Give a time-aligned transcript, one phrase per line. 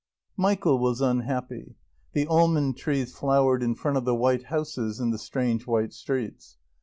[0.29, 1.75] IX Michael was unhappy.
[2.13, 6.57] The almond trees flowered in front of the white houses in the strange white streets.